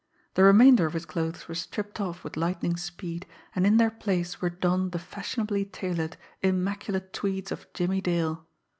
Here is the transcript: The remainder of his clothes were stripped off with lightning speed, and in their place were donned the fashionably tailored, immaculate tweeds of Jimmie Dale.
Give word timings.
The 0.33 0.41
remainder 0.43 0.87
of 0.87 0.93
his 0.93 1.05
clothes 1.05 1.47
were 1.47 1.53
stripped 1.53 2.01
off 2.01 2.23
with 2.23 2.35
lightning 2.35 2.75
speed, 2.75 3.27
and 3.55 3.67
in 3.67 3.77
their 3.77 3.91
place 3.91 4.41
were 4.41 4.49
donned 4.49 4.93
the 4.93 4.97
fashionably 4.97 5.63
tailored, 5.63 6.17
immaculate 6.41 7.13
tweeds 7.13 7.51
of 7.51 7.71
Jimmie 7.71 8.01
Dale. 8.01 8.47